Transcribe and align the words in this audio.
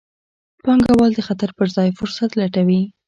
پانګوال 0.63 1.11
د 1.15 1.19
خطر 1.27 1.49
پر 1.57 1.67
ځای 1.75 1.89
فرصت 1.99 2.29
لټوي. 2.39 2.81